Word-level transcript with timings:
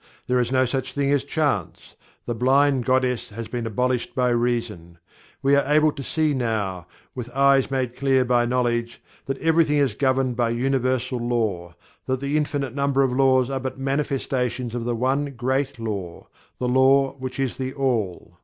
There 0.25 0.39
is 0.39 0.51
no 0.51 0.65
such 0.65 0.93
thing 0.93 1.11
as 1.11 1.23
Chance. 1.23 1.93
The 2.25 2.33
blind 2.33 2.85
goddess 2.85 3.29
has 3.29 3.47
been 3.47 3.67
abolished 3.67 4.15
by 4.15 4.29
Reason. 4.31 4.97
We 5.43 5.55
are 5.55 5.71
able 5.71 5.91
to 5.91 6.01
see 6.01 6.33
now, 6.33 6.87
with 7.13 7.29
eyes 7.35 7.69
made 7.69 7.95
clear 7.95 8.25
by 8.25 8.47
knowledge, 8.47 8.99
that 9.27 9.37
everything 9.37 9.77
is 9.77 9.93
governed 9.93 10.35
by 10.35 10.49
Universal 10.49 11.19
Law 11.19 11.75
that 12.07 12.19
the 12.19 12.35
infinite 12.35 12.73
number 12.73 13.03
of 13.03 13.13
laws 13.13 13.51
are 13.51 13.59
but 13.59 13.77
manifestations 13.77 14.73
of 14.73 14.85
the 14.85 14.95
One 14.95 15.35
Great 15.35 15.77
Law 15.77 16.29
the 16.57 16.67
LAW 16.67 17.11
which 17.19 17.39
is 17.39 17.57
THE 17.57 17.71
ALL. 17.73 18.39